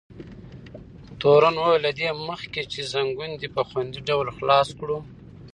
[1.19, 4.97] تورن وویل: له دې مخکې چې ځنګون دې په خوندي ډول خلاص کړو.